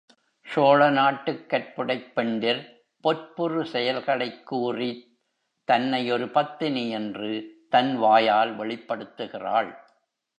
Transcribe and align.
சோழ 0.45 0.89
நாட்டுக் 0.89 1.45
கற்புடைப் 1.49 2.11
பெண்டிர் 2.15 2.61
பொற்புறு 3.03 3.63
செயல்களைக் 3.63 4.45
கூறித் 4.45 5.19
தன்னை 5.63 6.11
ஒரு 6.11 6.29
பத்தினி 6.29 6.89
என்று 6.89 7.65
தன் 7.69 7.95
வாயால் 7.95 8.57
வெளிப்படுத்துகிறாள். 8.57 9.77